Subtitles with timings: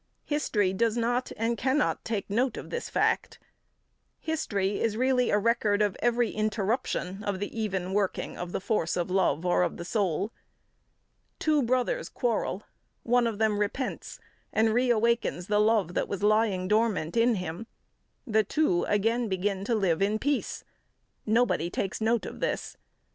[0.25, 3.37] History does not and cannot take note of this fact.
[4.19, 8.97] History is really a record of every interruption of the even working of the force
[8.97, 10.31] of love or of the soul.
[11.37, 12.63] Two brothers quarrel:
[13.03, 14.19] one of them repents
[14.51, 17.67] and re awakens the love that was lying dormant in him;
[18.25, 20.63] the two again begin to live in peace:
[21.27, 22.75] nobody takes note of this.